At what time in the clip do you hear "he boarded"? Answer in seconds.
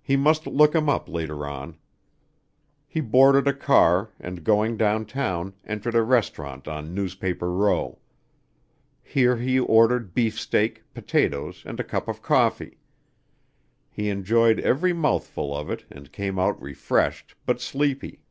2.88-3.46